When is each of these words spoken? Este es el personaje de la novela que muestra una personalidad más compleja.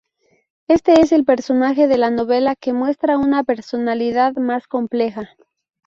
Este 0.67 0.99
es 0.99 1.11
el 1.11 1.25
personaje 1.25 1.87
de 1.87 1.99
la 1.99 2.09
novela 2.09 2.55
que 2.55 2.73
muestra 2.73 3.19
una 3.19 3.43
personalidad 3.43 4.33
más 4.37 4.67
compleja. 4.67 5.29